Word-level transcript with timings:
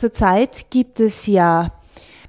Zurzeit 0.00 0.70
gibt 0.70 0.98
es 0.98 1.26
ja 1.26 1.72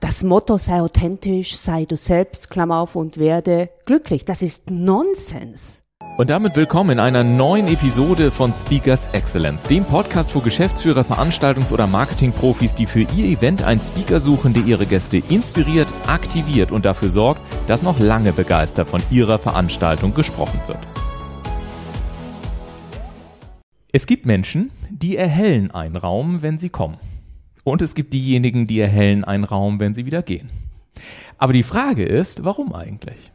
das 0.02 0.24
Motto 0.24 0.58
sei 0.58 0.82
authentisch, 0.82 1.56
sei 1.56 1.86
du 1.86 1.96
selbst, 1.96 2.50
Klammer 2.50 2.80
auf 2.80 2.98
und 2.98 3.16
werde 3.16 3.70
glücklich. 3.86 4.26
Das 4.26 4.42
ist 4.42 4.70
Nonsens. 4.70 5.82
Und 6.18 6.30
damit 6.30 6.58
willkommen 6.58 6.90
in 6.90 7.00
einer 7.00 7.24
neuen 7.24 7.70
Episode 7.70 8.30
von 8.30 8.52
Speakers 8.52 9.08
Excellence, 9.14 9.68
dem 9.68 9.86
Podcast 9.86 10.34
für 10.34 10.42
Geschäftsführer, 10.42 11.04
Veranstaltungs- 11.04 11.72
oder 11.72 11.88
Marketingprofis, 11.88 12.76
die 12.76 12.88
für 12.88 13.04
ihr 13.04 13.38
Event 13.38 13.64
einen 13.64 13.80
Speaker 13.80 14.20
suchen, 14.20 14.54
der 14.54 14.66
ihre 14.66 14.86
Gäste 14.86 15.24
inspiriert, 15.30 15.94
aktiviert 16.08 16.74
und 16.74 16.84
dafür 16.84 17.10
sorgt, 17.10 17.42
dass 17.70 17.82
noch 17.82 18.00
lange 18.00 18.34
begeistert 18.34 18.90
von 18.90 19.02
ihrer 19.10 19.40
Veranstaltung 19.40 20.14
gesprochen 20.14 20.60
wird. 20.68 20.80
Es 23.94 24.06
gibt 24.08 24.26
Menschen, 24.26 24.72
die 24.90 25.16
erhellen 25.16 25.72
einen 25.72 25.96
Raum, 25.96 26.42
wenn 26.42 26.58
sie 26.58 26.68
kommen. 26.68 26.98
Und 27.64 27.82
es 27.82 27.96
gibt 27.96 28.14
diejenigen, 28.14 28.66
die 28.66 28.80
erhellen 28.80 29.24
einen 29.24 29.44
Raum, 29.44 29.80
wenn 29.80 29.94
sie 29.94 30.06
wieder 30.06 30.24
gehen. 30.24 30.50
Aber 31.38 31.54
die 31.54 31.64
Frage 31.64 32.04
ist, 32.04 32.44
warum 32.44 32.74
eigentlich? 32.74 33.32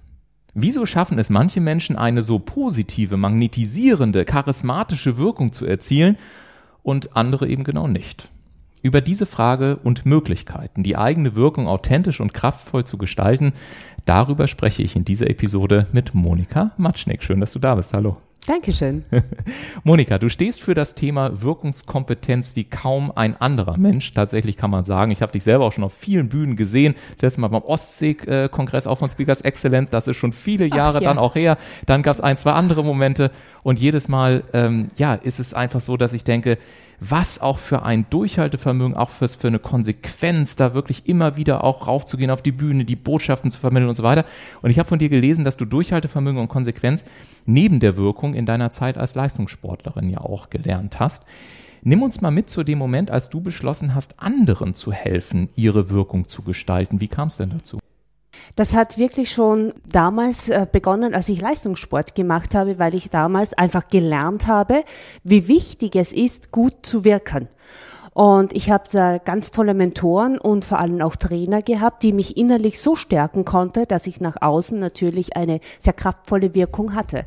Wieso 0.55 0.87
schaffen 0.87 1.19
es 1.19 1.29
manche 1.29 1.61
Menschen, 1.61 1.97
eine 1.97 2.23
so 2.23 2.39
positive, 2.39 3.17
magnetisierende, 3.17 4.25
charismatische 4.25 5.19
Wirkung 5.19 5.53
zu 5.53 5.67
erzielen 5.67 6.17
und 6.83 7.17
andere 7.17 7.49
eben 7.49 7.63
genau 7.63 7.89
nicht? 7.89 8.31
Über 8.87 9.01
diese 9.01 9.27
Frage 9.27 9.81
und 9.83 10.07
Möglichkeiten, 10.07 10.85
die 10.85 10.97
eigene 10.97 11.35
Wirkung 11.35 11.67
authentisch 11.67 12.21
und 12.21 12.33
kraftvoll 12.33 12.85
zu 12.85 12.99
gestalten, 12.99 13.53
darüber 14.05 14.47
spreche 14.47 14.85
ich 14.85 14.95
in 14.95 15.05
dieser 15.05 15.29
Episode 15.29 15.89
mit 15.91 16.15
Monika 16.15 16.71
Matschnick. 16.77 17.25
Schön, 17.25 17.41
dass 17.41 17.51
du 17.51 17.59
da 17.59 17.75
bist. 17.75 17.93
Hallo. 17.95 18.19
Dankeschön. 18.47 19.05
Monika, 19.83 20.19
du 20.19 20.29
stehst 20.29 20.63
für 20.63 20.75
das 20.75 20.95
Thema 20.95 21.43
Wirkungskompetenz 21.43 22.55
wie 22.55 22.63
kaum 22.63 23.11
ein 23.11 23.37
anderer 23.37 23.77
Mensch. 23.77 24.15
Tatsächlich 24.15 24.57
kann 24.57 24.71
man 24.71 24.85
sagen, 24.85 25.11
ich 25.11 25.21
habe 25.21 25.33
dich 25.33 25.43
selber 25.43 25.65
auch 25.65 25.73
schon 25.73 25.83
auf 25.83 25.93
vielen 25.93 26.29
Bühnen 26.29 26.55
gesehen. 26.55 26.95
Das 27.15 27.23
letzte 27.23 27.41
Mal 27.41 27.49
beim 27.49 27.63
Ostsee-Kongress 27.63 28.87
auch 28.87 28.99
von 28.99 29.09
Speakers 29.09 29.41
Excellence. 29.41 29.91
Das 29.91 30.07
ist 30.07 30.17
schon 30.17 30.33
viele 30.33 30.67
Jahre 30.67 30.99
Ach, 30.99 31.03
ja. 31.03 31.09
dann 31.09 31.19
auch 31.19 31.35
her. 31.35 31.59
Dann 31.87 32.05
gab 32.05 32.15
es 32.15 32.21
ein, 32.21 32.37
zwei 32.37 32.53
andere 32.53 32.85
Momente. 32.85 33.33
Und 33.65 33.81
jedes 33.81 34.07
Mal, 34.07 34.45
ähm, 34.53 34.87
ja, 34.97 35.15
ist 35.15 35.41
es 35.41 35.53
einfach 35.53 35.81
so, 35.81 35.97
dass 35.97 36.13
ich 36.13 36.23
denke, 36.23 36.57
was 37.01 37.41
auch 37.41 37.59
für 37.59 37.85
ein 37.85 38.07
Durchhaltevermögen, 38.11 38.97
auch 38.97 39.11
fürs, 39.11 39.35
für 39.35 39.49
eine 39.49 39.59
Konsequenz, 39.59 40.57
da 40.57 40.75
wirklich 40.75 41.07
immer 41.07 41.37
wieder 41.37 41.65
auch 41.65 41.87
raufzugehen 41.87 42.31
auf 42.31 42.43
die 42.43 42.53
Bühne, 42.53 42.85
die 42.85 42.97
Botschaften 42.97 43.51
zu 43.51 43.61
vermitteln 43.61 43.89
und 43.89 43.95
so 43.95 44.03
weiter. 44.03 44.25
Und 44.63 44.71
ich 44.71 44.79
habe 44.79 44.89
von 44.89 44.99
dir 44.99 45.09
gelesen, 45.09 45.45
dass 45.45 45.57
du 45.57 45.65
Durchhaltevermögen 45.65 46.41
und 46.41 46.49
Konsequenz 46.49 47.05
neben 47.45 47.81
der 47.81 47.97
Wirkung 47.97 48.35
in 48.35 48.47
deiner 48.47 48.71
Zeit 48.71 48.99
als 48.99 49.15
Leistungssportlerin 49.15 50.09
ja 50.09 50.19
auch 50.19 50.51
gelernt 50.51 51.01
hast. 51.01 51.25
Nimm 51.83 52.03
uns 52.03 52.21
mal 52.21 52.33
mit 52.33 52.51
zu 52.51 52.65
dem 52.65 52.79
Moment, 52.79 53.11
als 53.11 53.31
du 53.31 53.41
beschlossen 53.41 53.95
hast, 53.95 54.21
anderen 54.21 54.75
zu 54.75 54.93
helfen, 54.93 55.49
ihre 55.55 55.91
Wirkung 55.91 56.29
zu 56.29 56.43
gestalten. 56.43 57.01
Wie 57.01 57.09
kam 57.09 57.29
es 57.29 57.37
denn 57.37 57.51
dazu? 57.51 57.79
Das 58.55 58.75
hat 58.75 58.99
wirklich 58.99 59.31
schon 59.31 59.75
damals 59.87 60.49
äh, 60.49 60.67
begonnen, 60.71 61.15
als 61.15 61.29
ich 61.29 61.41
Leistungssport 61.41 62.15
gemacht 62.15 62.55
habe, 62.55 62.79
weil 62.79 62.95
ich 62.95 63.11
damals 63.11 63.53
einfach 63.55 63.89
gelernt 63.89 64.47
habe, 64.47 64.85
wie 65.25 65.49
wichtig 65.49 65.97
es 65.97 66.13
ist, 66.13 66.53
gut 66.53 66.75
zu 66.83 67.05
wirken. 67.05 67.49
Und 68.17 68.55
ich 68.55 68.71
habe 68.71 68.85
da 68.91 69.19
ganz 69.19 69.51
tolle 69.51 69.75
Mentoren 69.75 70.39
und 70.39 70.65
vor 70.65 70.81
allem 70.81 71.03
auch 71.03 71.17
Trainer 71.17 71.61
gehabt, 71.61 72.03
die 72.03 72.15
mich 72.15 72.39
innerlich 72.39 72.81
so 72.81 72.97
stärken 72.97 73.45
konnte, 73.45 73.85
dass 73.85 74.07
ich 74.07 74.23
nach 74.23 74.41
außen 74.41 74.79
natürlich 74.79 75.37
eine 75.37 75.61
sehr 75.79 75.93
kraftvolle 75.93 76.55
Wirkung 76.55 76.95
hatte. 76.95 77.27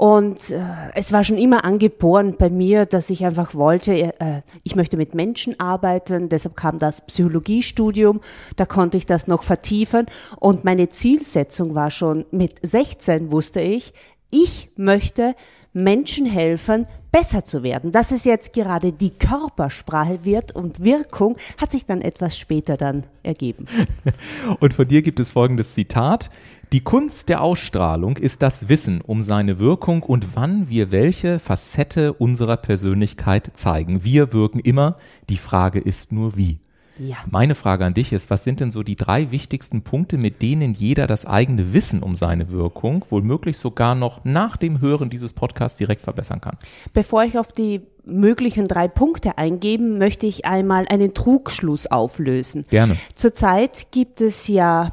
Und 0.00 0.50
äh, 0.50 0.62
es 0.94 1.12
war 1.12 1.24
schon 1.24 1.36
immer 1.36 1.62
angeboren 1.62 2.36
bei 2.38 2.48
mir, 2.48 2.86
dass 2.86 3.10
ich 3.10 3.22
einfach 3.26 3.54
wollte, 3.54 3.92
äh, 4.18 4.40
ich 4.62 4.74
möchte 4.74 4.96
mit 4.96 5.14
Menschen 5.14 5.60
arbeiten. 5.60 6.30
Deshalb 6.30 6.56
kam 6.56 6.78
das 6.78 7.02
Psychologiestudium. 7.02 8.22
Da 8.56 8.64
konnte 8.64 8.96
ich 8.96 9.04
das 9.04 9.26
noch 9.26 9.42
vertiefen. 9.42 10.06
Und 10.38 10.64
meine 10.64 10.88
Zielsetzung 10.88 11.74
war 11.74 11.90
schon 11.90 12.24
mit 12.30 12.54
16 12.62 13.30
wusste 13.30 13.60
ich, 13.60 13.92
ich 14.30 14.70
möchte 14.74 15.34
Menschen 15.72 16.26
helfen, 16.26 16.86
besser 17.12 17.44
zu 17.44 17.62
werden. 17.62 17.92
Dass 17.92 18.12
es 18.12 18.24
jetzt 18.24 18.52
gerade 18.52 18.92
die 18.92 19.10
Körpersprache 19.10 20.24
wird 20.24 20.54
und 20.54 20.82
Wirkung, 20.82 21.36
hat 21.58 21.72
sich 21.72 21.86
dann 21.86 22.00
etwas 22.00 22.38
später 22.38 22.76
dann 22.76 23.04
ergeben. 23.22 23.66
Und 24.60 24.74
von 24.74 24.88
dir 24.88 25.02
gibt 25.02 25.20
es 25.20 25.30
folgendes 25.30 25.74
Zitat. 25.74 26.30
Die 26.72 26.82
Kunst 26.82 27.28
der 27.28 27.42
Ausstrahlung 27.42 28.16
ist 28.16 28.42
das 28.42 28.68
Wissen 28.68 29.00
um 29.00 29.22
seine 29.22 29.58
Wirkung 29.58 30.04
und 30.04 30.36
wann 30.36 30.68
wir 30.68 30.92
welche 30.92 31.40
Facette 31.40 32.12
unserer 32.12 32.56
Persönlichkeit 32.56 33.50
zeigen. 33.54 34.04
Wir 34.04 34.32
wirken 34.32 34.60
immer, 34.60 34.94
die 35.28 35.36
Frage 35.36 35.80
ist 35.80 36.12
nur 36.12 36.36
wie. 36.36 36.60
Ja. 37.00 37.16
Meine 37.30 37.54
Frage 37.54 37.86
an 37.86 37.94
dich 37.94 38.12
ist, 38.12 38.28
was 38.28 38.44
sind 38.44 38.60
denn 38.60 38.70
so 38.70 38.82
die 38.82 38.94
drei 38.94 39.30
wichtigsten 39.30 39.80
Punkte, 39.80 40.18
mit 40.18 40.42
denen 40.42 40.74
jeder 40.74 41.06
das 41.06 41.24
eigene 41.24 41.72
Wissen 41.72 42.02
um 42.02 42.14
seine 42.14 42.50
Wirkung 42.50 43.06
womöglich 43.08 43.56
sogar 43.56 43.94
noch 43.94 44.22
nach 44.24 44.58
dem 44.58 44.82
Hören 44.82 45.08
dieses 45.08 45.32
Podcasts 45.32 45.78
direkt 45.78 46.02
verbessern 46.02 46.42
kann? 46.42 46.58
Bevor 46.92 47.24
ich 47.24 47.38
auf 47.38 47.52
die 47.52 47.80
möglichen 48.04 48.68
drei 48.68 48.86
Punkte 48.86 49.38
eingeben, 49.38 49.96
möchte 49.96 50.26
ich 50.26 50.44
einmal 50.44 50.86
einen 50.88 51.14
Trugschluss 51.14 51.86
auflösen. 51.86 52.64
Gerne. 52.68 52.98
Zurzeit 53.14 53.86
gibt 53.92 54.20
es 54.20 54.46
ja 54.48 54.92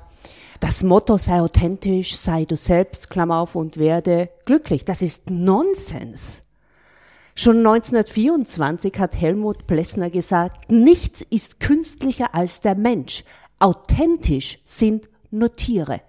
das 0.62 0.84
Motto 0.84 1.18
sei 1.18 1.42
authentisch, 1.42 2.16
sei 2.16 2.46
du 2.46 2.56
selbst, 2.56 3.10
Klammer 3.10 3.40
auf 3.40 3.56
und 3.56 3.76
werde 3.76 4.30
glücklich. 4.46 4.86
Das 4.86 5.02
ist 5.02 5.30
Nonsens. 5.30 6.44
Schon 7.40 7.58
1924 7.58 8.98
hat 8.98 9.22
Helmut 9.22 9.68
Plessner 9.68 10.10
gesagt, 10.10 10.72
nichts 10.72 11.22
ist 11.22 11.60
künstlicher 11.60 12.34
als 12.34 12.62
der 12.62 12.74
Mensch. 12.74 13.24
Authentisch 13.60 14.58
sind 14.64 15.08
nur 15.30 15.54
Tiere. 15.54 16.02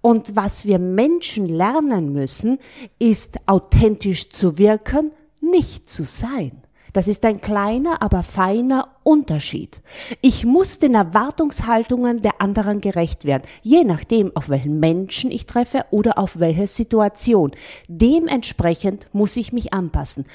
Und 0.00 0.36
was 0.36 0.64
wir 0.64 0.78
Menschen 0.78 1.50
lernen 1.50 2.14
müssen, 2.14 2.60
ist 2.98 3.36
authentisch 3.44 4.30
zu 4.30 4.56
wirken, 4.56 5.10
nicht 5.42 5.90
zu 5.90 6.04
sein. 6.04 6.62
Das 6.92 7.08
ist 7.08 7.24
ein 7.24 7.40
kleiner, 7.40 8.02
aber 8.02 8.22
feiner 8.22 8.88
Unterschied. 9.02 9.80
Ich 10.20 10.44
muss 10.44 10.78
den 10.78 10.94
Erwartungshaltungen 10.94 12.22
der 12.22 12.40
anderen 12.40 12.80
gerecht 12.80 13.24
werden, 13.24 13.42
je 13.62 13.84
nachdem, 13.84 14.34
auf 14.34 14.48
welchen 14.48 14.80
Menschen 14.80 15.30
ich 15.30 15.46
treffe 15.46 15.84
oder 15.90 16.18
auf 16.18 16.38
welche 16.38 16.66
Situation. 16.66 17.52
Dementsprechend 17.88 19.08
muss 19.12 19.36
ich 19.36 19.52
mich 19.52 19.72
anpassen 19.72 20.26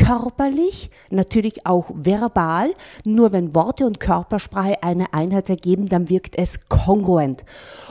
körperlich, 0.00 0.90
natürlich 1.10 1.66
auch 1.66 1.90
verbal. 1.92 2.72
Nur 3.04 3.32
wenn 3.32 3.54
Worte 3.54 3.84
und 3.86 4.00
Körpersprache 4.00 4.82
eine 4.82 5.12
Einheit 5.12 5.50
ergeben, 5.50 5.88
dann 5.88 6.08
wirkt 6.08 6.38
es 6.38 6.68
kongruent. 6.68 7.44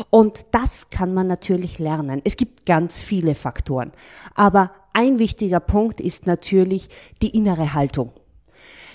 Und 0.09 0.45
das 0.51 0.89
kann 0.89 1.13
man 1.13 1.27
natürlich 1.27 1.77
lernen. 1.77 2.21
Es 2.23 2.35
gibt 2.35 2.65
ganz 2.65 3.01
viele 3.01 3.35
Faktoren. 3.35 3.91
Aber 4.33 4.71
ein 4.99 5.17
wichtiger 5.17 5.61
Punkt 5.61 6.01
ist 6.01 6.27
natürlich 6.27 6.89
die 7.21 7.29
innere 7.29 7.73
Haltung. 7.73 8.11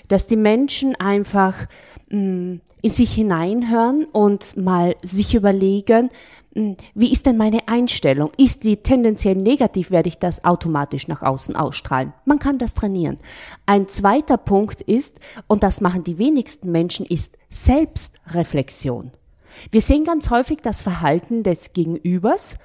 Dass 0.07 0.27
die 0.27 0.35
Menschen 0.35 0.95
einfach 0.95 1.55
mh, 2.09 2.19
mm, 2.19 2.61
in 2.83 2.91
sich 2.91 3.15
hineinhören 3.15 4.05
und 4.11 4.55
mal 4.55 4.95
sich 5.01 5.33
überlegen, 5.33 6.11
mh, 6.53 6.61
mm, 6.61 6.75
wie 6.93 7.11
ist 7.11 7.25
denn 7.25 7.37
meine 7.37 7.67
Einstellung? 7.67 8.29
Ist 8.37 8.65
die 8.65 8.77
tendenziell 8.77 9.33
negativ, 9.33 9.89
werde 9.89 10.09
ich 10.09 10.19
das 10.19 10.45
automatisch 10.45 11.07
nach 11.07 11.23
außen 11.23 11.55
ausstrahlen. 11.55 12.13
Man 12.23 12.37
kann 12.37 12.59
das 12.59 12.75
trainieren. 12.75 13.17
Ein 13.65 13.87
zweiter 13.87 14.37
Punkt 14.37 14.81
ist, 14.81 15.19
und 15.47 15.63
das 15.63 15.81
machen 15.81 16.03
die 16.03 16.19
wenigsten 16.19 16.71
Menschen, 16.71 17.07
ist 17.07 17.35
Selbstreflexion. 17.49 19.09
Wir 19.71 19.81
sehen 19.81 20.05
ganz 20.05 20.29
häufig 20.29 20.59
das 20.61 20.83
Verhalten 20.83 21.41
des 21.41 21.73
Gegenübers 21.73 22.57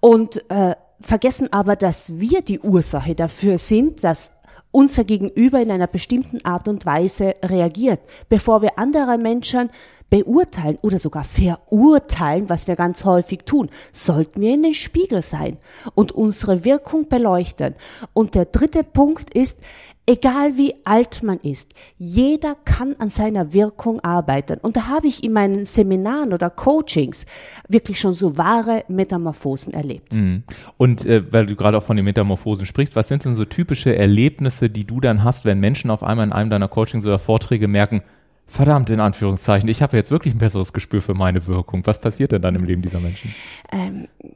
und 0.00 0.48
äh, 0.50 0.74
vergessen 1.00 1.52
aber, 1.52 1.76
dass 1.76 2.18
wir 2.20 2.42
die 2.42 2.60
Ursache 2.60 3.14
dafür 3.14 3.58
sind, 3.58 4.04
dass 4.04 4.32
unser 4.70 5.04
Gegenüber 5.04 5.60
in 5.60 5.70
einer 5.70 5.86
bestimmten 5.86 6.44
Art 6.44 6.68
und 6.68 6.84
Weise 6.84 7.34
reagiert, 7.42 8.00
bevor 8.28 8.62
wir 8.62 8.78
andere 8.78 9.16
Menschen 9.16 9.70
beurteilen 10.10 10.78
oder 10.82 10.98
sogar 10.98 11.24
verurteilen, 11.24 12.48
was 12.48 12.66
wir 12.66 12.76
ganz 12.76 13.04
häufig 13.04 13.40
tun, 13.44 13.68
sollten 13.92 14.40
wir 14.40 14.54
in 14.54 14.62
den 14.62 14.74
Spiegel 14.74 15.22
sein 15.22 15.58
und 15.94 16.12
unsere 16.12 16.64
Wirkung 16.64 17.08
beleuchten. 17.08 17.74
Und 18.14 18.34
der 18.34 18.46
dritte 18.46 18.84
Punkt 18.84 19.34
ist, 19.34 19.60
egal 20.08 20.56
wie 20.56 20.74
alt 20.84 21.22
man 21.22 21.38
ist, 21.40 21.74
jeder 21.98 22.56
kann 22.64 22.96
an 22.98 23.10
seiner 23.10 23.52
Wirkung 23.52 24.00
arbeiten. 24.00 24.58
Und 24.60 24.76
da 24.76 24.88
habe 24.88 25.06
ich 25.06 25.22
in 25.22 25.32
meinen 25.32 25.66
Seminaren 25.66 26.32
oder 26.32 26.48
Coachings 26.48 27.26
wirklich 27.68 28.00
schon 28.00 28.14
so 28.14 28.38
wahre 28.38 28.84
Metamorphosen 28.88 29.74
erlebt. 29.74 30.14
Mhm. 30.14 30.44
Und 30.78 31.04
äh, 31.04 31.30
weil 31.30 31.46
du 31.46 31.54
gerade 31.54 31.76
auch 31.76 31.82
von 31.82 31.96
den 31.96 32.06
Metamorphosen 32.06 32.64
sprichst, 32.64 32.96
was 32.96 33.08
sind 33.08 33.24
denn 33.26 33.34
so 33.34 33.44
typische 33.44 33.94
Erlebnisse, 33.94 34.70
die 34.70 34.84
du 34.84 35.00
dann 35.00 35.24
hast, 35.24 35.44
wenn 35.44 35.60
Menschen 35.60 35.90
auf 35.90 36.02
einmal 36.02 36.26
in 36.26 36.32
einem 36.32 36.48
deiner 36.48 36.68
Coachings 36.68 37.04
oder 37.04 37.18
Vorträge 37.18 37.68
merken, 37.68 38.02
verdammt, 38.46 38.88
in 38.88 39.00
Anführungszeichen, 39.00 39.68
ich 39.68 39.82
habe 39.82 39.94
jetzt 39.98 40.10
wirklich 40.10 40.34
ein 40.34 40.38
besseres 40.38 40.72
Gespür 40.72 41.02
für 41.02 41.12
meine 41.12 41.46
Wirkung. 41.46 41.86
Was 41.86 42.00
passiert 42.00 42.32
denn 42.32 42.40
dann 42.40 42.54
im 42.54 42.64
Leben 42.64 42.80
dieser 42.80 43.00
Menschen? 43.00 43.34
Ähm, 43.70 44.08
äh, 44.22 44.28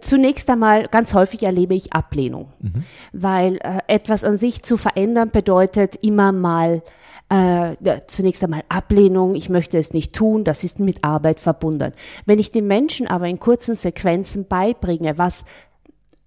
Zunächst 0.00 0.48
einmal, 0.50 0.86
ganz 0.86 1.14
häufig 1.14 1.42
erlebe 1.42 1.74
ich 1.74 1.92
Ablehnung, 1.92 2.52
mhm. 2.60 2.84
weil 3.12 3.56
äh, 3.56 3.78
etwas 3.86 4.24
an 4.24 4.36
sich 4.36 4.62
zu 4.62 4.76
verändern 4.76 5.30
bedeutet 5.30 5.96
immer 6.02 6.32
mal 6.32 6.82
äh, 7.28 7.74
zunächst 8.06 8.42
einmal 8.42 8.64
Ablehnung, 8.68 9.34
ich 9.34 9.48
möchte 9.48 9.78
es 9.78 9.92
nicht 9.92 10.14
tun, 10.14 10.44
das 10.44 10.64
ist 10.64 10.80
mit 10.80 11.04
Arbeit 11.04 11.40
verbunden. 11.40 11.92
Wenn 12.24 12.38
ich 12.38 12.50
den 12.50 12.66
Menschen 12.66 13.06
aber 13.06 13.26
in 13.26 13.38
kurzen 13.38 13.74
Sequenzen 13.74 14.46
beibringe, 14.46 15.18
was 15.18 15.44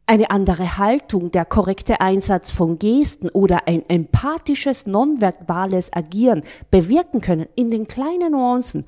eine 0.06 0.30
andere 0.30 0.78
Haltung, 0.78 1.32
der 1.32 1.46
korrekte 1.46 2.02
Einsatz 2.02 2.52
von 2.52 2.78
Gesten 2.78 3.30
oder 3.30 3.68
ein 3.68 3.88
empathisches, 3.88 4.86
nonverbales 4.86 5.94
Agieren 5.94 6.44
bewirken 6.70 7.22
können 7.22 7.48
in 7.56 7.70
den 7.70 7.88
kleinen 7.88 8.34
Nuancen, 8.34 8.86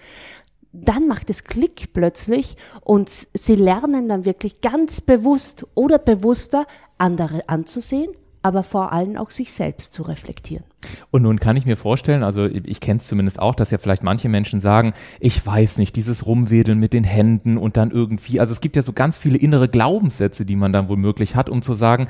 dann 0.73 1.07
macht 1.07 1.29
es 1.29 1.43
Klick 1.43 1.93
plötzlich 1.93 2.57
und 2.81 3.09
sie 3.09 3.55
lernen 3.55 4.09
dann 4.09 4.25
wirklich 4.25 4.61
ganz 4.61 4.99
bewusst 5.01 5.65
oder 5.75 5.99
bewusster 5.99 6.65
andere 6.97 7.47
anzusehen, 7.47 8.11
aber 8.41 8.63
vor 8.63 8.91
allem 8.91 9.15
auch 9.15 9.31
sich 9.31 9.53
selbst 9.53 9.93
zu 9.93 10.03
reflektieren. 10.03 10.65
Und 11.11 11.21
nun 11.21 11.39
kann 11.39 11.55
ich 11.55 11.65
mir 11.65 11.77
vorstellen, 11.77 12.23
also 12.23 12.45
ich 12.45 12.79
kenne 12.81 12.99
es 12.99 13.07
zumindest 13.07 13.39
auch, 13.39 13.55
dass 13.55 13.71
ja 13.71 13.77
vielleicht 13.77 14.03
manche 14.03 14.29
Menschen 14.29 14.59
sagen, 14.59 14.93
ich 15.19 15.45
weiß 15.45 15.77
nicht, 15.77 15.95
dieses 15.95 16.25
Rumwedeln 16.25 16.79
mit 16.79 16.93
den 16.93 17.05
Händen 17.05 17.57
und 17.57 17.77
dann 17.77 17.91
irgendwie, 17.91 18.39
also 18.39 18.51
es 18.51 18.59
gibt 18.59 18.75
ja 18.75 18.81
so 18.81 18.91
ganz 18.91 19.17
viele 19.17 19.37
innere 19.37 19.69
Glaubenssätze, 19.69 20.43
die 20.43 20.55
man 20.55 20.73
dann 20.73 20.89
womöglich 20.89 21.35
hat, 21.35 21.49
um 21.49 21.61
zu 21.61 21.73
sagen, 21.73 22.07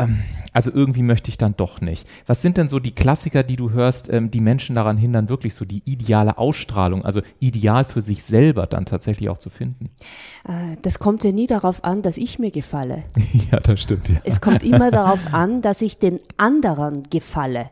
ähm, 0.00 0.18
also 0.52 0.70
irgendwie 0.72 1.02
möchte 1.02 1.30
ich 1.30 1.38
dann 1.38 1.54
doch 1.56 1.80
nicht. 1.80 2.08
Was 2.26 2.42
sind 2.42 2.56
denn 2.56 2.68
so 2.68 2.80
die 2.80 2.92
Klassiker, 2.92 3.42
die 3.42 3.56
du 3.56 3.70
hörst, 3.70 4.12
ähm, 4.12 4.30
die 4.30 4.40
Menschen 4.40 4.74
daran 4.74 4.96
hindern, 4.96 5.28
wirklich 5.28 5.54
so 5.54 5.64
die 5.64 5.82
ideale 5.84 6.38
Ausstrahlung, 6.38 7.04
also 7.04 7.22
ideal 7.38 7.84
für 7.84 8.00
sich 8.00 8.24
selber 8.24 8.66
dann 8.66 8.84
tatsächlich 8.84 9.28
auch 9.28 9.38
zu 9.38 9.50
finden? 9.50 9.90
Äh, 10.44 10.76
das 10.82 10.98
kommt 10.98 11.22
ja 11.24 11.32
nie 11.32 11.46
darauf 11.46 11.84
an, 11.84 12.02
dass 12.02 12.16
ich 12.16 12.38
mir 12.38 12.50
gefalle. 12.50 13.04
ja, 13.52 13.60
das 13.60 13.80
stimmt. 13.80 14.08
Ja. 14.08 14.16
Es 14.24 14.40
kommt 14.40 14.62
immer 14.62 14.90
darauf 14.90 15.32
an, 15.32 15.62
dass 15.62 15.82
ich 15.82 15.98
den 15.98 16.18
anderen 16.36 17.04
gefalle. 17.10 17.70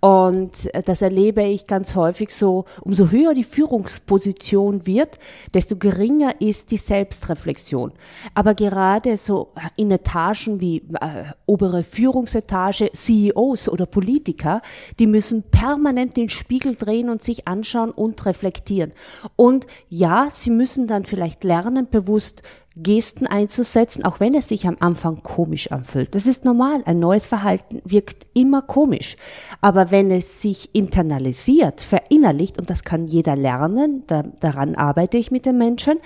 Und 0.00 0.68
das 0.86 1.02
erlebe 1.02 1.42
ich 1.42 1.66
ganz 1.66 1.94
häufig 1.94 2.34
so, 2.34 2.64
umso 2.82 3.10
höher 3.10 3.34
die 3.34 3.44
Führungsposition 3.44 4.86
wird, 4.86 5.18
desto 5.52 5.76
geringer 5.76 6.40
ist 6.40 6.70
die 6.70 6.76
Selbstreflexion. 6.76 7.92
Aber 8.34 8.54
gerade 8.54 9.16
so 9.16 9.52
in 9.76 9.90
Etagen 9.90 10.60
wie 10.60 10.78
äh, 11.00 11.24
obere 11.46 11.82
Führungsetage, 11.82 12.90
CEOs 12.92 13.68
oder 13.68 13.86
Politiker, 13.86 14.62
die 14.98 15.06
müssen 15.06 15.42
permanent 15.42 16.16
den 16.16 16.28
Spiegel 16.28 16.74
drehen 16.76 17.10
und 17.10 17.22
sich 17.22 17.46
anschauen 17.46 17.90
und 17.90 18.24
reflektieren. 18.26 18.92
Und 19.36 19.66
ja, 19.88 20.28
sie 20.30 20.50
müssen 20.50 20.86
dann 20.86 21.04
vielleicht 21.04 21.44
lernen, 21.44 21.88
bewusst 21.90 22.42
Gesten 22.76 23.26
einzusetzen, 23.26 24.04
auch 24.04 24.18
wenn 24.18 24.34
es 24.34 24.48
sich 24.48 24.66
am 24.66 24.76
Anfang 24.80 25.22
komisch 25.22 25.70
anfühlt. 25.70 26.14
Das 26.14 26.26
ist 26.26 26.44
normal. 26.44 26.82
Ein 26.86 26.98
neues 26.98 27.26
Verhalten 27.26 27.80
wirkt 27.84 28.26
immer 28.34 28.62
komisch. 28.62 29.16
Aber 29.60 29.92
wenn 29.92 30.10
es 30.10 30.42
sich 30.42 30.74
internalisiert, 30.74 31.80
verinnerlicht, 31.80 32.58
und 32.58 32.70
das 32.70 32.82
kann 32.82 33.06
jeder 33.06 33.36
lernen, 33.36 34.02
da, 34.08 34.22
daran 34.40 34.74
arbeite 34.74 35.18
ich 35.18 35.30
mit 35.30 35.46
den 35.46 35.56
Menschen, 35.56 35.98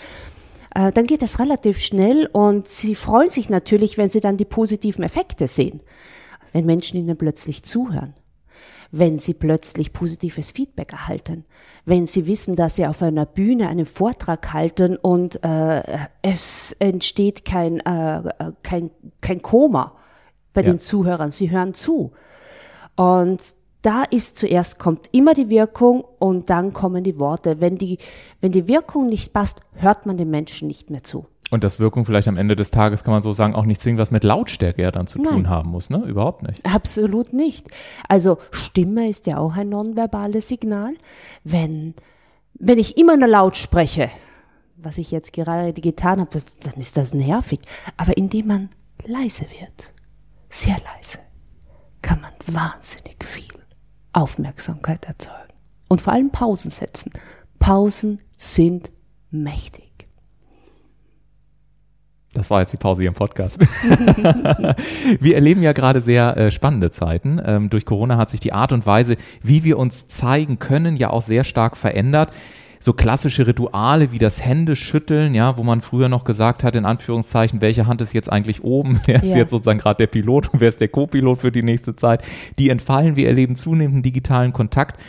äh, 0.74 0.92
dann 0.92 1.06
geht 1.06 1.22
das 1.22 1.38
relativ 1.38 1.78
schnell 1.78 2.28
und 2.32 2.68
sie 2.68 2.94
freuen 2.94 3.30
sich 3.30 3.48
natürlich, 3.48 3.96
wenn 3.96 4.10
sie 4.10 4.20
dann 4.20 4.36
die 4.36 4.44
positiven 4.44 5.04
Effekte 5.04 5.48
sehen. 5.48 5.82
Wenn 6.52 6.66
Menschen 6.66 6.98
ihnen 6.98 7.16
plötzlich 7.16 7.62
zuhören 7.62 8.14
wenn 8.90 9.18
sie 9.18 9.34
plötzlich 9.34 9.92
positives 9.92 10.50
Feedback 10.50 10.92
erhalten, 10.92 11.44
wenn 11.84 12.06
sie 12.06 12.26
wissen, 12.26 12.56
dass 12.56 12.76
sie 12.76 12.86
auf 12.86 13.02
einer 13.02 13.26
Bühne 13.26 13.68
einen 13.68 13.86
Vortrag 13.86 14.52
halten 14.52 14.96
und 14.96 15.42
äh, 15.44 15.82
es 16.22 16.72
entsteht 16.78 17.44
kein, 17.44 17.80
äh, 17.80 18.52
kein, 18.62 18.90
kein 19.20 19.42
Koma 19.42 19.94
bei 20.54 20.62
ja. 20.62 20.68
den 20.70 20.78
Zuhörern, 20.78 21.30
sie 21.30 21.50
hören 21.50 21.74
zu. 21.74 22.12
Und 22.96 23.40
da 23.82 24.02
ist 24.04 24.38
zuerst 24.38 24.78
kommt 24.78 25.08
immer 25.12 25.34
die 25.34 25.50
Wirkung 25.50 26.04
und 26.18 26.50
dann 26.50 26.72
kommen 26.72 27.04
die 27.04 27.18
Worte. 27.18 27.60
Wenn 27.60 27.76
die, 27.76 27.98
wenn 28.40 28.52
die 28.52 28.66
Wirkung 28.66 29.08
nicht 29.08 29.32
passt, 29.32 29.60
hört 29.74 30.04
man 30.04 30.16
den 30.16 30.30
Menschen 30.30 30.66
nicht 30.66 30.90
mehr 30.90 31.04
zu. 31.04 31.26
Und 31.50 31.64
das 31.64 31.80
Wirkung 31.80 32.04
vielleicht 32.04 32.28
am 32.28 32.36
Ende 32.36 32.56
des 32.56 32.70
Tages, 32.70 33.04
kann 33.04 33.12
man 33.12 33.22
so 33.22 33.32
sagen, 33.32 33.54
auch 33.54 33.64
nicht 33.64 33.80
zwingend 33.80 34.00
was 34.00 34.10
mit 34.10 34.24
Lautstärke 34.24 34.82
ja 34.82 34.90
dann 34.90 35.06
zu 35.06 35.20
Nein. 35.20 35.32
tun 35.32 35.48
haben 35.48 35.70
muss, 35.70 35.88
ne? 35.88 36.04
Überhaupt 36.04 36.42
nicht. 36.42 36.64
Absolut 36.66 37.32
nicht. 37.32 37.68
Also 38.08 38.38
Stimme 38.50 39.08
ist 39.08 39.26
ja 39.26 39.38
auch 39.38 39.56
ein 39.56 39.70
nonverbales 39.70 40.48
Signal. 40.48 40.94
Wenn, 41.44 41.94
wenn 42.54 42.78
ich 42.78 42.98
immer 42.98 43.16
nur 43.16 43.28
laut 43.28 43.56
spreche, 43.56 44.10
was 44.76 44.98
ich 44.98 45.10
jetzt 45.10 45.32
gerade 45.32 45.72
getan 45.72 46.20
habe, 46.20 46.42
dann 46.64 46.74
ist 46.74 46.96
das 46.96 47.14
nervig. 47.14 47.60
Aber 47.96 48.16
indem 48.16 48.46
man 48.46 48.68
leise 49.06 49.44
wird, 49.44 49.92
sehr 50.48 50.76
leise, 50.96 51.18
kann 52.02 52.20
man 52.20 52.32
wahnsinnig 52.46 53.24
viel 53.24 53.48
Aufmerksamkeit 54.12 55.06
erzeugen. 55.06 55.52
Und 55.88 56.02
vor 56.02 56.12
allem 56.12 56.30
Pausen 56.30 56.70
setzen. 56.70 57.12
Pausen 57.58 58.20
sind 58.36 58.92
mächtig. 59.30 59.87
Das 62.34 62.50
war 62.50 62.60
jetzt 62.60 62.72
die 62.72 62.76
Pause 62.76 63.02
hier 63.02 63.08
im 63.08 63.14
Podcast. 63.14 63.58
wir 65.20 65.34
erleben 65.34 65.62
ja 65.62 65.72
gerade 65.72 66.00
sehr 66.00 66.36
äh, 66.36 66.50
spannende 66.50 66.90
Zeiten. 66.90 67.40
Ähm, 67.42 67.70
durch 67.70 67.86
Corona 67.86 68.18
hat 68.18 68.28
sich 68.28 68.40
die 68.40 68.52
Art 68.52 68.72
und 68.72 68.86
Weise, 68.86 69.16
wie 69.42 69.64
wir 69.64 69.78
uns 69.78 70.08
zeigen 70.08 70.58
können, 70.58 70.96
ja 70.96 71.10
auch 71.10 71.22
sehr 71.22 71.44
stark 71.44 71.76
verändert 71.76 72.30
so 72.80 72.92
klassische 72.92 73.46
Rituale 73.46 74.12
wie 74.12 74.18
das 74.18 74.44
Händeschütteln, 74.44 75.34
ja, 75.34 75.56
wo 75.56 75.62
man 75.62 75.80
früher 75.80 76.08
noch 76.08 76.24
gesagt 76.24 76.64
hat, 76.64 76.76
in 76.76 76.84
Anführungszeichen, 76.84 77.60
welche 77.60 77.86
Hand 77.86 78.00
ist 78.00 78.12
jetzt 78.12 78.30
eigentlich 78.30 78.64
oben, 78.64 79.00
wer 79.06 79.22
ist 79.22 79.30
ja. 79.30 79.38
jetzt 79.38 79.50
sozusagen 79.50 79.78
gerade 79.78 79.98
der 79.98 80.06
Pilot 80.06 80.52
und 80.52 80.60
wer 80.60 80.68
ist 80.68 80.80
der 80.80 80.88
Co-Pilot 80.88 81.38
für 81.38 81.52
die 81.52 81.62
nächste 81.62 81.96
Zeit, 81.96 82.22
die 82.58 82.70
entfallen. 82.70 83.16
Wir 83.16 83.28
erleben 83.28 83.56
zunehmenden 83.56 84.02
digitalen 84.02 84.52
Kontakt. 84.52 85.00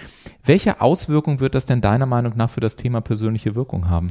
Welche 0.44 0.82
Auswirkung 0.82 1.42
wird 1.42 1.54
das 1.54 1.66
denn 1.66 1.82
deiner 1.82 2.06
Meinung 2.06 2.34
nach 2.36 2.50
für 2.50 2.60
das 2.60 2.76
Thema 2.76 3.02
persönliche 3.02 3.56
Wirkung 3.56 3.90
haben? 3.90 4.08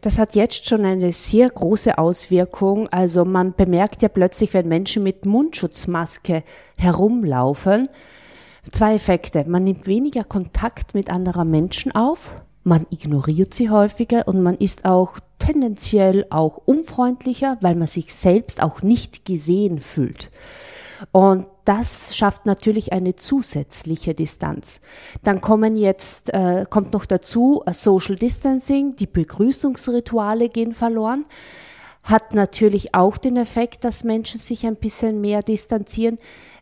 Das 0.00 0.18
hat 0.18 0.34
jetzt 0.34 0.66
schon 0.66 0.84
eine 0.84 1.12
sehr 1.12 1.48
große 1.48 1.98
Auswirkung. 1.98 2.88
Also 2.88 3.24
man 3.24 3.54
bemerkt 3.54 4.02
ja 4.02 4.08
plötzlich, 4.08 4.54
wenn 4.54 4.68
Menschen 4.68 5.02
mit 5.02 5.26
Mundschutzmaske 5.26 6.44
herumlaufen, 6.78 7.88
zwei 8.70 8.94
Effekte. 8.94 9.44
Man 9.48 9.64
nimmt 9.64 9.86
weniger 9.86 10.24
Kontakt 10.24 10.94
mit 10.94 11.10
anderen 11.10 11.50
Menschen 11.50 11.94
auf, 11.94 12.30
man 12.64 12.86
ignoriert 12.90 13.54
sie 13.54 13.70
häufiger 13.70 14.28
und 14.28 14.42
man 14.42 14.56
ist 14.56 14.84
auch 14.84 15.18
tendenziell 15.38 16.26
auch 16.30 16.58
unfreundlicher, 16.64 17.58
weil 17.60 17.74
man 17.74 17.88
sich 17.88 18.14
selbst 18.14 18.62
auch 18.62 18.82
nicht 18.82 19.24
gesehen 19.24 19.80
fühlt. 19.80 20.30
Und 21.10 21.48
das 21.64 22.16
schafft 22.16 22.46
natürlich 22.46 22.92
eine 22.92 23.16
zusätzliche 23.16 24.14
Distanz. 24.14 24.80
Dann 25.24 25.40
kommen 25.40 25.76
jetzt, 25.76 26.32
äh, 26.32 26.64
kommt 26.68 26.92
noch 26.92 27.06
dazu 27.06 27.62
äh, 27.66 27.72
Social 27.72 28.16
Distancing, 28.16 28.94
die 28.96 29.06
Begrüßungsrituale 29.06 30.48
gehen 30.48 30.72
verloren. 30.72 31.24
Hat 32.04 32.34
natürlich 32.34 32.94
auch 32.94 33.16
den 33.16 33.36
Effekt, 33.36 33.84
dass 33.84 34.04
Menschen 34.04 34.38
sich 34.38 34.66
ein 34.66 34.76
bisschen 34.76 35.20
mehr 35.20 35.42
distanzieren. 35.42 36.16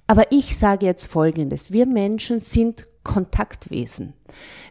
Aber 0.07 0.33
ich 0.33 0.59
sage 0.59 0.87
jetzt 0.87 1.07
Folgendes. 1.07 1.73
Wir 1.73 1.87
Menschen 1.87 2.41
sind 2.41 2.85
Kontaktwesen. 3.03 4.15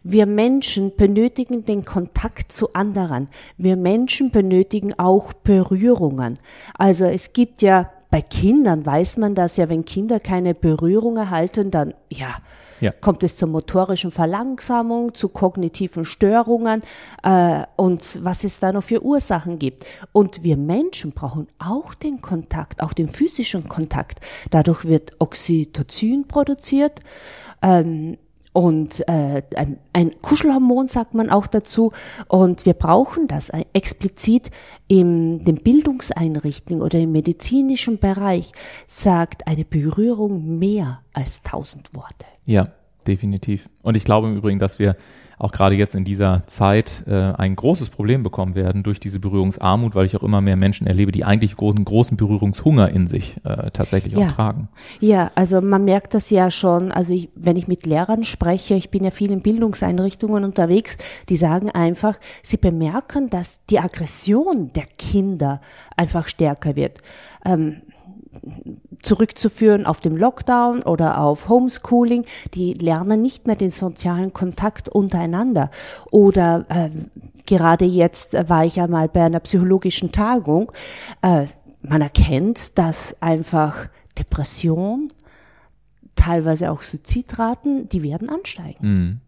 Wir 0.02 0.26
Menschen 0.26 0.96
benötigen 0.96 1.64
den 1.64 1.84
Kontakt 1.84 2.52
zu 2.52 2.72
anderen. 2.72 3.28
Wir 3.56 3.76
Menschen 3.76 4.30
benötigen 4.30 4.98
auch 4.98 5.32
Berührungen. 5.32 6.38
Also 6.74 7.04
es 7.06 7.32
gibt 7.32 7.62
ja 7.62 7.90
bei 8.10 8.22
Kindern 8.22 8.84
weiß 8.84 9.18
man 9.18 9.34
das 9.34 9.56
ja, 9.56 9.68
wenn 9.68 9.84
Kinder 9.84 10.18
keine 10.18 10.54
Berührung 10.54 11.16
erhalten, 11.16 11.70
dann 11.70 11.94
ja, 12.08 12.36
ja. 12.80 12.92
kommt 12.92 13.22
es 13.22 13.36
zur 13.36 13.48
motorischen 13.48 14.10
Verlangsamung, 14.10 15.14
zu 15.14 15.28
kognitiven 15.28 16.04
Störungen 16.04 16.82
äh, 17.22 17.62
und 17.76 18.24
was 18.24 18.44
es 18.44 18.58
da 18.58 18.72
noch 18.72 18.82
für 18.82 19.04
Ursachen 19.04 19.58
gibt. 19.58 19.86
Und 20.12 20.42
wir 20.42 20.56
Menschen 20.56 21.12
brauchen 21.12 21.46
auch 21.58 21.94
den 21.94 22.20
Kontakt, 22.20 22.82
auch 22.82 22.92
den 22.92 23.08
physischen 23.08 23.68
Kontakt. 23.68 24.20
Dadurch 24.50 24.84
wird 24.84 25.12
Oxytocin 25.20 26.26
produziert. 26.26 27.00
Ähm, 27.62 28.16
und 28.52 29.06
äh, 29.08 29.42
ein, 29.54 29.78
ein 29.92 30.20
Kuschelhormon 30.22 30.88
sagt 30.88 31.14
man 31.14 31.30
auch 31.30 31.46
dazu. 31.46 31.92
Und 32.26 32.66
wir 32.66 32.74
brauchen 32.74 33.28
das 33.28 33.50
explizit 33.72 34.50
in 34.88 35.44
den 35.44 35.56
Bildungseinrichtungen 35.56 36.82
oder 36.82 36.98
im 36.98 37.12
medizinischen 37.12 37.98
Bereich, 37.98 38.52
sagt 38.86 39.46
eine 39.46 39.64
Berührung 39.64 40.58
mehr 40.58 41.00
als 41.12 41.42
tausend 41.42 41.94
Worte. 41.94 42.26
Ja, 42.44 42.72
definitiv. 43.06 43.68
Und 43.82 43.96
ich 43.96 44.04
glaube 44.04 44.28
im 44.28 44.36
Übrigen, 44.36 44.58
dass 44.58 44.80
wir 44.80 44.96
auch 45.40 45.52
gerade 45.52 45.74
jetzt 45.74 45.94
in 45.94 46.04
dieser 46.04 46.46
Zeit 46.46 47.04
äh, 47.08 47.14
ein 47.14 47.56
großes 47.56 47.88
Problem 47.88 48.22
bekommen 48.22 48.54
werden 48.54 48.82
durch 48.82 49.00
diese 49.00 49.20
Berührungsarmut, 49.20 49.94
weil 49.94 50.04
ich 50.04 50.14
auch 50.14 50.22
immer 50.22 50.42
mehr 50.42 50.56
Menschen 50.56 50.86
erlebe, 50.86 51.12
die 51.12 51.24
eigentlich 51.24 51.56
großen, 51.56 51.82
großen 51.82 52.18
Berührungshunger 52.18 52.90
in 52.90 53.06
sich 53.06 53.36
äh, 53.44 53.70
tatsächlich 53.70 54.12
ja. 54.12 54.26
auch 54.26 54.32
tragen. 54.32 54.68
Ja, 55.00 55.30
also 55.34 55.62
man 55.62 55.86
merkt 55.86 56.12
das 56.12 56.28
ja 56.28 56.50
schon, 56.50 56.92
also 56.92 57.14
ich, 57.14 57.30
wenn 57.34 57.56
ich 57.56 57.68
mit 57.68 57.86
Lehrern 57.86 58.22
spreche, 58.22 58.74
ich 58.74 58.90
bin 58.90 59.02
ja 59.02 59.10
viel 59.10 59.30
in 59.30 59.40
Bildungseinrichtungen 59.40 60.44
unterwegs, 60.44 60.98
die 61.30 61.36
sagen 61.36 61.70
einfach, 61.70 62.18
sie 62.42 62.58
bemerken, 62.58 63.30
dass 63.30 63.64
die 63.64 63.80
Aggression 63.80 64.70
der 64.74 64.84
Kinder 64.98 65.62
einfach 65.96 66.28
stärker 66.28 66.76
wird. 66.76 66.98
Ähm, 67.46 67.80
zurückzuführen 69.02 69.86
auf 69.86 70.00
dem 70.00 70.16
Lockdown 70.16 70.82
oder 70.82 71.20
auf 71.20 71.48
Homeschooling. 71.48 72.24
Die 72.54 72.74
lernen 72.74 73.22
nicht 73.22 73.46
mehr 73.46 73.56
den 73.56 73.70
sozialen 73.70 74.32
Kontakt 74.32 74.88
untereinander. 74.88 75.70
Oder 76.10 76.66
äh, 76.68 76.90
gerade 77.46 77.84
jetzt 77.84 78.34
war 78.48 78.64
ich 78.64 78.80
einmal 78.80 79.08
bei 79.08 79.22
einer 79.22 79.40
psychologischen 79.40 80.12
Tagung. 80.12 80.72
Äh, 81.22 81.46
man 81.82 82.02
erkennt, 82.02 82.78
dass 82.78 83.20
einfach 83.22 83.88
Depression, 84.18 85.12
teilweise 86.14 86.70
auch 86.70 86.82
Suizidraten, 86.82 87.88
die 87.88 88.02
werden 88.02 88.28
ansteigen. 88.28 88.78
Mhm. 88.80 89.20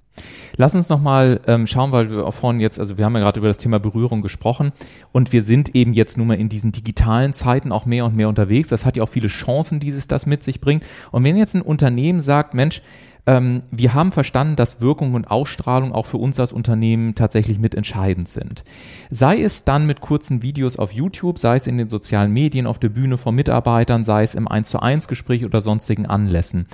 Lass 0.57 0.75
uns 0.75 0.89
nochmal 0.89 1.41
ähm, 1.47 1.67
schauen, 1.67 1.93
weil 1.93 2.11
wir 2.11 2.27
auch 2.27 2.35
vorhin 2.35 2.61
jetzt, 2.61 2.79
also 2.79 2.99
wir 2.99 3.05
haben 3.05 3.15
ja 3.15 3.21
gerade 3.21 3.39
über 3.39 3.49
das 3.49 3.59
Thema 3.59 3.79
Berührung 3.81 4.21
gesprochen 4.23 4.73
und 5.11 5.33
wir 5.33 5.43
sind 5.43 5.75
eben 5.75 5.95
jetzt 5.95 6.19
nun 6.19 6.27
mal 6.27 6.39
in 6.39 6.49
diesen 6.49 6.73
digitalen 6.73 7.33
Zeiten 7.33 7.73
auch 7.73 7.87
mehr 7.87 8.05
und 8.05 8.15
mehr 8.15 8.29
unterwegs. 8.29 8.69
Das 8.69 8.85
hat 8.85 8.97
ja 8.97 9.03
auch 9.03 9.09
viele 9.09 9.29
Chancen, 9.29 9.81
die 9.81 9.89
es 9.89 10.07
das 10.09 10.27
mit 10.27 10.43
sich 10.43 10.61
bringt. 10.61 10.85
Und 11.11 11.25
wenn 11.25 11.37
jetzt 11.37 11.55
ein 11.55 11.63
Unternehmen 11.63 12.21
sagt, 12.21 12.55
Mensch, 12.55 12.83
ähm, 13.25 13.63
wir 13.71 13.95
haben 13.95 14.11
verstanden, 14.11 14.57
dass 14.57 14.81
Wirkung 14.81 15.15
und 15.15 15.31
Ausstrahlung 15.31 15.93
auch 15.93 16.07
für 16.07 16.17
uns 16.17 16.41
als 16.41 16.53
Unternehmen 16.53 17.15
tatsächlich 17.15 17.59
mitentscheidend 17.59 18.27
sind. 18.27 18.65
Sei 19.11 19.41
es 19.41 19.65
dann 19.65 19.87
mit 19.87 20.01
kurzen 20.01 20.43
Videos 20.43 20.77
auf 20.77 20.93
YouTube, 20.93 21.39
sei 21.39 21.57
es 21.57 21.69
in 21.69 21.79
den 21.79 21.89
sozialen 21.89 22.33
Medien, 22.33 22.67
auf 22.67 22.81
der 22.81 22.89
Bühne 22.89 23.19
von 23.19 23.35
Mitarbeitern, 23.35 24.03
sei 24.03 24.25
es 24.25 24.35
im 24.35 24.49
1 24.49 24.71
zu 24.71 24.81
1 24.81 25.07
Gespräch 25.07 25.45
oder 25.45 25.61
sonstigen 25.61 26.07
Anlässen. 26.07 26.67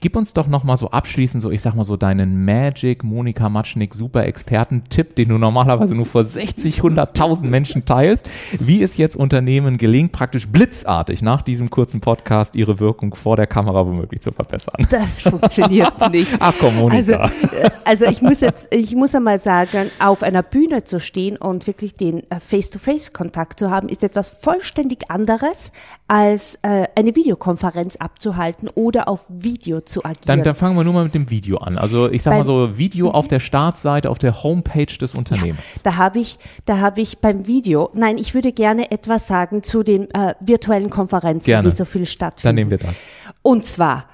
Gib 0.00 0.14
uns 0.14 0.34
doch 0.34 0.46
nochmal 0.46 0.76
so 0.76 0.90
abschließend 0.90 1.42
so, 1.42 1.50
ich 1.50 1.62
sag 1.62 1.74
mal 1.74 1.82
so 1.82 1.96
deinen 1.96 2.44
Magic 2.44 3.02
Monika 3.02 3.48
Matschnick 3.48 3.94
Super 3.94 4.26
Experten-Tipp, 4.26 5.16
den 5.16 5.30
du 5.30 5.38
normalerweise 5.38 5.94
nur 5.94 6.04
vor 6.04 6.22
60, 6.22 6.80
100.000 6.80 7.46
Menschen 7.46 7.86
teilst, 7.86 8.28
wie 8.60 8.82
es 8.82 8.98
jetzt 8.98 9.16
Unternehmen 9.16 9.78
gelingt, 9.78 10.12
praktisch 10.12 10.48
blitzartig 10.48 11.22
nach 11.22 11.40
diesem 11.40 11.70
kurzen 11.70 12.00
Podcast 12.00 12.56
ihre 12.56 12.78
Wirkung 12.78 13.14
vor 13.14 13.36
der 13.36 13.46
Kamera 13.46 13.86
womöglich 13.86 14.20
zu 14.20 14.32
verbessern. 14.32 14.86
Das 14.90 15.22
funktioniert 15.22 15.95
nicht. 16.10 16.32
Ach 16.38 16.54
komm, 16.58 16.76
Monika. 16.76 16.96
Also, 16.96 17.56
äh, 17.56 17.70
also 17.84 18.06
ich 18.06 18.22
muss 18.22 18.40
jetzt, 18.40 18.68
ich 18.72 18.94
muss 18.94 19.14
einmal 19.14 19.38
sagen, 19.38 19.90
auf 19.98 20.22
einer 20.22 20.42
Bühne 20.42 20.84
zu 20.84 21.00
stehen 21.00 21.36
und 21.36 21.66
wirklich 21.66 21.96
den 21.96 22.28
äh, 22.30 22.40
Face-to-Face-Kontakt 22.40 23.58
zu 23.58 23.70
haben, 23.70 23.88
ist 23.88 24.02
etwas 24.02 24.30
vollständig 24.30 25.10
anderes, 25.10 25.72
als 26.08 26.56
äh, 26.62 26.86
eine 26.94 27.14
Videokonferenz 27.14 27.96
abzuhalten 27.96 28.68
oder 28.74 29.08
auf 29.08 29.26
Video 29.28 29.80
zu 29.80 30.04
agieren. 30.04 30.18
Dann, 30.26 30.42
dann 30.42 30.54
fangen 30.54 30.76
wir 30.76 30.84
nur 30.84 30.92
mal 30.92 31.04
mit 31.04 31.14
dem 31.14 31.30
Video 31.30 31.58
an. 31.58 31.78
Also 31.78 32.08
ich 32.08 32.22
sag 32.22 32.32
beim, 32.32 32.38
mal 32.38 32.44
so 32.44 32.78
Video 32.78 33.10
auf 33.10 33.28
der 33.28 33.40
Startseite, 33.40 34.10
auf 34.10 34.18
der 34.18 34.42
Homepage 34.42 34.86
des 34.86 35.14
Unternehmens. 35.14 35.58
Ja, 35.76 35.80
da 35.84 35.96
habe 35.96 36.18
ich, 36.20 36.38
da 36.64 36.78
habe 36.78 37.00
ich 37.00 37.18
beim 37.18 37.46
Video. 37.46 37.90
Nein, 37.94 38.18
ich 38.18 38.34
würde 38.34 38.52
gerne 38.52 38.90
etwas 38.90 39.26
sagen 39.26 39.62
zu 39.62 39.82
den 39.82 40.10
äh, 40.14 40.34
virtuellen 40.40 40.90
Konferenzen, 40.90 41.46
gerne. 41.46 41.68
die 41.68 41.74
so 41.74 41.84
viel 41.84 42.06
stattfinden. 42.06 42.48
Dann 42.48 42.54
nehmen 42.54 42.70
wir 42.70 42.78
das. 42.78 42.96
Und 43.42 43.66
zwar 43.66 44.06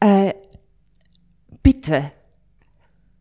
äh, 0.00 0.32
bitte 1.62 2.12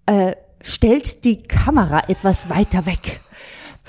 äh, 0.05 0.35
stellt 0.61 1.25
die 1.25 1.43
Kamera 1.43 2.03
etwas 2.07 2.49
weiter 2.49 2.85
weg 2.85 3.21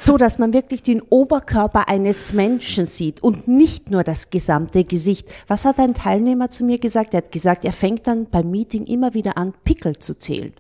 so 0.01 0.17
dass 0.17 0.39
man 0.39 0.55
wirklich 0.55 0.83
den 0.83 1.03
Oberkörper 1.03 1.89
eines 1.89 2.33
Menschen 2.33 2.87
sieht 2.87 3.23
und 3.23 3.49
nicht 3.49 3.91
nur 3.91 4.03
das 4.03 4.31
gesamte 4.31 4.85
Gesicht. 4.85 5.29
Was 5.47 5.67
hat 5.67 5.79
ein 5.79 5.93
Teilnehmer 5.93 6.51
zu 6.51 6.65
mir 6.65 6.79
gesagt? 6.79 7.13
Er 7.13 7.19
hat 7.19 7.33
gesagt, 7.33 7.67
er 7.67 7.73
fängt 7.73 8.07
dann 8.07 8.25
beim 8.31 8.51
Meeting 8.51 8.87
immer 8.87 9.13
wieder 9.13 9.37
an, 9.37 9.53
Pickel 9.63 9.99
zu 9.99 10.19
zählen 10.19 10.55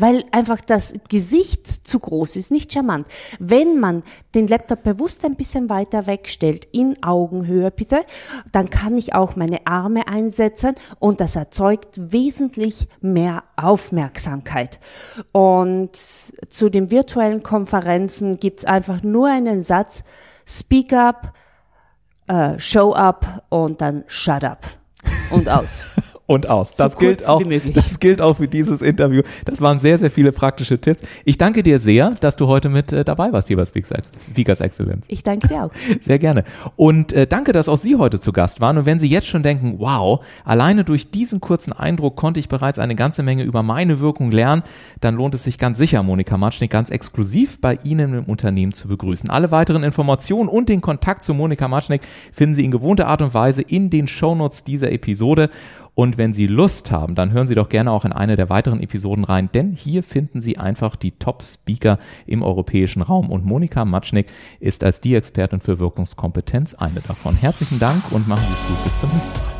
weil 0.00 0.24
einfach 0.32 0.60
das 0.60 0.94
Gesicht 1.08 1.66
zu 1.66 1.98
groß 1.98 2.36
ist, 2.36 2.50
nicht 2.50 2.72
charmant. 2.72 3.06
Wenn 3.38 3.78
man 3.78 4.02
den 4.34 4.48
Laptop 4.48 4.82
bewusst 4.82 5.24
ein 5.24 5.36
bisschen 5.36 5.68
weiter 5.68 6.06
wegstellt, 6.06 6.66
in 6.72 7.02
Augenhöhe 7.02 7.70
bitte, 7.70 8.02
dann 8.52 8.70
kann 8.70 8.96
ich 8.96 9.14
auch 9.14 9.36
meine 9.36 9.66
Arme 9.66 10.08
einsetzen 10.08 10.74
und 10.98 11.20
das 11.20 11.36
erzeugt 11.36 12.12
wesentlich 12.12 12.88
mehr 13.00 13.44
Aufmerksamkeit. 13.56 14.80
Und 15.32 15.90
zu 16.48 16.70
den 16.70 16.90
virtuellen 16.90 17.42
Konferenzen 17.42 18.40
gibt's 18.40 18.64
einfach 18.64 19.02
nur 19.02 19.28
einen 19.28 19.62
Satz, 19.62 20.02
Speak 20.46 20.92
up, 20.92 21.32
uh, 22.30 22.58
Show 22.58 22.92
up 22.92 23.44
und 23.50 23.80
dann 23.80 24.04
Shut 24.06 24.44
up 24.44 24.66
und 25.30 25.48
aus. 25.48 25.84
und 26.30 26.48
aus. 26.48 26.74
Das, 26.74 26.92
so 26.92 26.98
gilt 27.00 27.28
auch, 27.28 27.42
das 27.74 27.98
gilt 27.98 28.22
auch 28.22 28.34
für 28.34 28.46
dieses 28.46 28.82
Interview. 28.82 29.22
Das 29.46 29.60
waren 29.60 29.80
sehr, 29.80 29.98
sehr 29.98 30.12
viele 30.12 30.30
praktische 30.30 30.80
Tipps. 30.80 31.02
Ich 31.24 31.38
danke 31.38 31.64
dir 31.64 31.80
sehr, 31.80 32.12
dass 32.20 32.36
du 32.36 32.46
heute 32.46 32.68
mit 32.68 32.92
äh, 32.92 33.04
dabei 33.04 33.32
warst 33.32 33.48
hier 33.48 33.56
bei 33.56 33.64
Speakers 33.64 34.60
Excellence. 34.60 35.06
Ich 35.08 35.24
danke 35.24 35.48
dir 35.48 35.64
auch. 35.64 35.70
Sehr 36.00 36.20
gerne. 36.20 36.44
Und 36.76 37.12
äh, 37.12 37.26
danke, 37.26 37.50
dass 37.50 37.68
auch 37.68 37.78
Sie 37.78 37.96
heute 37.96 38.20
zu 38.20 38.30
Gast 38.30 38.60
waren. 38.60 38.78
Und 38.78 38.86
wenn 38.86 39.00
Sie 39.00 39.08
jetzt 39.08 39.26
schon 39.26 39.42
denken, 39.42 39.74
wow, 39.78 40.24
alleine 40.44 40.84
durch 40.84 41.10
diesen 41.10 41.40
kurzen 41.40 41.72
Eindruck 41.72 42.14
konnte 42.14 42.38
ich 42.38 42.48
bereits 42.48 42.78
eine 42.78 42.94
ganze 42.94 43.24
Menge 43.24 43.42
über 43.42 43.64
meine 43.64 43.98
Wirkung 43.98 44.30
lernen, 44.30 44.62
dann 45.00 45.16
lohnt 45.16 45.34
es 45.34 45.42
sich 45.42 45.58
ganz 45.58 45.78
sicher, 45.78 46.04
Monika 46.04 46.36
Matschnick 46.36 46.70
ganz 46.70 46.90
exklusiv 46.90 47.60
bei 47.60 47.76
Ihnen 47.82 48.14
im 48.14 48.24
Unternehmen 48.26 48.72
zu 48.72 48.86
begrüßen. 48.86 49.30
Alle 49.30 49.50
weiteren 49.50 49.82
Informationen 49.82 50.48
und 50.48 50.68
den 50.68 50.80
Kontakt 50.80 51.24
zu 51.24 51.34
Monika 51.34 51.66
Matschnick 51.66 52.02
finden 52.32 52.54
Sie 52.54 52.64
in 52.64 52.70
gewohnter 52.70 53.08
Art 53.08 53.20
und 53.20 53.34
Weise 53.34 53.62
in 53.62 53.90
den 53.90 54.06
Shownotes 54.06 54.62
dieser 54.62 54.92
Episode. 54.92 55.50
Und 55.94 56.18
wenn 56.18 56.32
Sie 56.32 56.46
Lust 56.46 56.90
haben, 56.90 57.14
dann 57.14 57.32
hören 57.32 57.46
Sie 57.46 57.54
doch 57.54 57.68
gerne 57.68 57.90
auch 57.90 58.04
in 58.04 58.12
eine 58.12 58.36
der 58.36 58.48
weiteren 58.48 58.80
Episoden 58.80 59.24
rein, 59.24 59.50
denn 59.52 59.72
hier 59.72 60.02
finden 60.02 60.40
Sie 60.40 60.58
einfach 60.58 60.96
die 60.96 61.12
Top-Speaker 61.12 61.98
im 62.26 62.42
europäischen 62.42 63.02
Raum. 63.02 63.30
Und 63.30 63.44
Monika 63.44 63.84
Matschnick 63.84 64.32
ist 64.60 64.84
als 64.84 65.00
die 65.00 65.14
Expertin 65.14 65.60
für 65.60 65.78
Wirkungskompetenz 65.78 66.74
eine 66.74 67.00
davon. 67.00 67.36
Herzlichen 67.36 67.78
Dank 67.78 68.12
und 68.12 68.28
machen 68.28 68.44
Sie 68.46 68.52
es 68.52 68.66
gut. 68.66 68.84
Bis 68.84 69.00
zum 69.00 69.10
nächsten 69.12 69.34
Mal. 69.34 69.59